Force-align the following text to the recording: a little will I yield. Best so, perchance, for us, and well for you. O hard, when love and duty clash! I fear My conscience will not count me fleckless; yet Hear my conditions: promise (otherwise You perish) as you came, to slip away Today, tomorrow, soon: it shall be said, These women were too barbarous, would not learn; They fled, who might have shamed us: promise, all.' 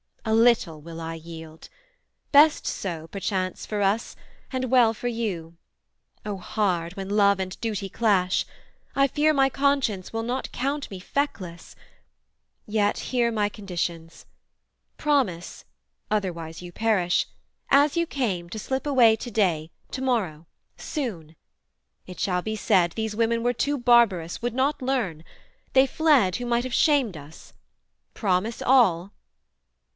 a 0.25 0.33
little 0.33 0.81
will 0.81 0.99
I 1.01 1.13
yield. 1.15 1.67
Best 2.31 2.65
so, 2.65 3.07
perchance, 3.07 3.65
for 3.65 3.81
us, 3.83 4.15
and 4.51 4.65
well 4.71 4.93
for 4.93 5.07
you. 5.07 5.57
O 6.25 6.37
hard, 6.37 6.93
when 6.93 7.09
love 7.09 7.39
and 7.39 7.59
duty 7.59 7.89
clash! 7.89 8.45
I 8.95 9.07
fear 9.07 9.31
My 9.33 9.49
conscience 9.49 10.11
will 10.13 10.23
not 10.23 10.51
count 10.51 10.89
me 10.89 10.99
fleckless; 10.99 11.75
yet 12.65 12.99
Hear 13.09 13.31
my 13.31 13.47
conditions: 13.49 14.25
promise 14.97 15.65
(otherwise 16.09 16.61
You 16.63 16.71
perish) 16.71 17.27
as 17.69 17.95
you 17.97 18.07
came, 18.07 18.49
to 18.51 18.59
slip 18.59 18.87
away 18.87 19.15
Today, 19.15 19.69
tomorrow, 19.91 20.47
soon: 20.77 21.35
it 22.07 22.19
shall 22.19 22.41
be 22.41 22.55
said, 22.55 22.91
These 22.93 23.15
women 23.15 23.43
were 23.43 23.53
too 23.53 23.77
barbarous, 23.77 24.41
would 24.41 24.53
not 24.55 24.81
learn; 24.81 25.23
They 25.73 25.85
fled, 25.85 26.37
who 26.37 26.45
might 26.47 26.63
have 26.63 26.73
shamed 26.73 27.17
us: 27.17 27.53
promise, 28.15 28.63
all.' 28.63 29.13